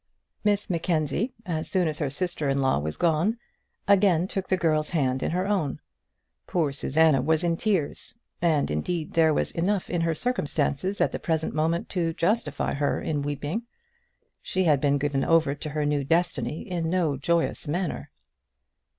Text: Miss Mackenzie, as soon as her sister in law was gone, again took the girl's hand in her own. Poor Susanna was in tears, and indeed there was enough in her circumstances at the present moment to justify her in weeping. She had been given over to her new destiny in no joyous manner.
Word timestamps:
Miss 0.43 0.67
Mackenzie, 0.67 1.35
as 1.45 1.69
soon 1.69 1.87
as 1.87 1.99
her 1.99 2.09
sister 2.09 2.49
in 2.49 2.59
law 2.59 2.79
was 2.79 2.97
gone, 2.97 3.37
again 3.87 4.27
took 4.27 4.47
the 4.49 4.57
girl's 4.57 4.89
hand 4.89 5.21
in 5.21 5.29
her 5.29 5.45
own. 5.45 5.79
Poor 6.47 6.71
Susanna 6.71 7.21
was 7.21 7.43
in 7.43 7.55
tears, 7.55 8.15
and 8.41 8.71
indeed 8.71 9.13
there 9.13 9.31
was 9.31 9.51
enough 9.51 9.91
in 9.91 10.01
her 10.01 10.15
circumstances 10.15 11.01
at 11.01 11.11
the 11.11 11.19
present 11.19 11.53
moment 11.53 11.87
to 11.89 12.13
justify 12.13 12.73
her 12.73 12.99
in 12.99 13.21
weeping. 13.21 13.67
She 14.41 14.63
had 14.63 14.81
been 14.81 14.97
given 14.97 15.23
over 15.23 15.53
to 15.53 15.69
her 15.69 15.85
new 15.85 16.03
destiny 16.03 16.61
in 16.67 16.89
no 16.89 17.15
joyous 17.15 17.67
manner. 17.67 18.09